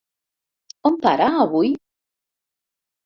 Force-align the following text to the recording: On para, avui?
On 0.89 0.95
para, 1.03 1.27
avui? 1.43 1.69